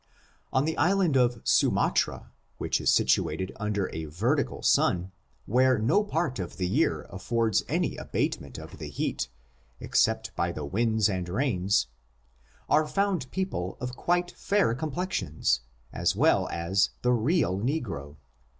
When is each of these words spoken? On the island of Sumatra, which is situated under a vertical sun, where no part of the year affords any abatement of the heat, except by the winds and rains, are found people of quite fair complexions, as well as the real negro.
On 0.51 0.65
the 0.65 0.75
island 0.79 1.15
of 1.15 1.39
Sumatra, 1.43 2.31
which 2.57 2.81
is 2.81 2.89
situated 2.89 3.51
under 3.59 3.87
a 3.93 4.05
vertical 4.05 4.63
sun, 4.63 5.11
where 5.45 5.77
no 5.77 6.03
part 6.03 6.39
of 6.39 6.57
the 6.57 6.67
year 6.67 7.03
affords 7.11 7.63
any 7.67 7.97
abatement 7.97 8.57
of 8.57 8.79
the 8.79 8.89
heat, 8.89 9.27
except 9.79 10.35
by 10.35 10.51
the 10.51 10.65
winds 10.65 11.07
and 11.07 11.29
rains, 11.29 11.85
are 12.67 12.87
found 12.87 13.29
people 13.29 13.77
of 13.79 13.95
quite 13.95 14.31
fair 14.31 14.73
complexions, 14.73 15.61
as 15.93 16.15
well 16.15 16.49
as 16.51 16.89
the 17.03 17.13
real 17.13 17.59
negro. 17.59 18.15